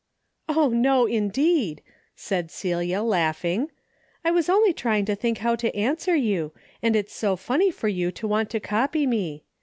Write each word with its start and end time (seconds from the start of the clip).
"Oh 0.49 0.69
no, 0.69 1.05
indeed!" 1.05 1.83
said 2.15 2.49
Celia 2.49 3.03
laughing," 3.03 3.69
I 4.25 4.31
was 4.31 4.49
only 4.49 4.73
trying 4.73 5.05
to 5.05 5.15
think 5.15 5.37
how 5.37 5.55
to 5.57 5.75
answer 5.75 6.15
you, 6.15 6.53
and 6.81 6.95
it's 6.95 7.13
so 7.13 7.35
funny 7.35 7.69
for 7.69 7.87
you 7.87 8.11
to 8.13 8.27
want 8.27 8.49
to 8.49 8.59
copy 8.59 9.05
me. 9.05 9.43